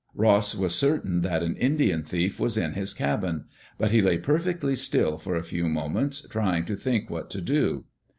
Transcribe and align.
Ross 0.15 0.55
was 0.55 0.73
certain 0.73 1.21
that 1.21 1.43
an 1.43 1.55
Indian 1.57 2.01
thief 2.01 2.39
was 2.39 2.57
in 2.57 2.73
his 2.73 2.91
cabin; 2.91 3.45
but 3.77 3.91
he 3.91 4.01
lay 4.01 4.17
perfectly 4.17 4.75
still 4.75 5.19
for 5.19 5.35
a 5.35 5.43
few 5.43 5.69
moments 5.69 6.25
trying 6.29 6.65
to 6.65 6.75
think 6.75 7.07
what 7.11 7.29
to 7.29 7.39
do. 7.39 7.85